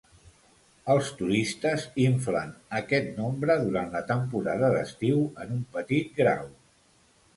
Els 0.93 1.09
turistes 1.17 1.83
inflen 2.05 2.55
aquest 2.79 3.11
nombre 3.19 3.57
durant 3.67 3.93
la 3.99 4.03
temporada 4.13 4.73
d'estiu 4.77 5.21
en 5.45 5.57
un 5.61 5.65
petit 5.77 6.21
grau. 6.23 6.53